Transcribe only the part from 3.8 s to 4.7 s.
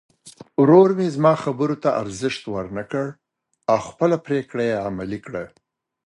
خپله پرېکړه